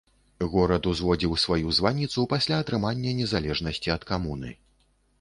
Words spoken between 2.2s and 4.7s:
пасля атрымання незалежнасці ад камуны.